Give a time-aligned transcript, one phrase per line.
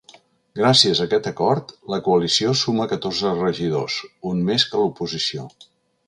[0.59, 3.99] Gràcies a aquest acord, la coalició suma catorze regidors,
[4.31, 5.45] un més que l’oposició.